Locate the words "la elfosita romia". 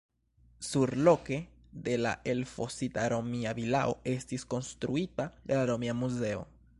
2.05-3.53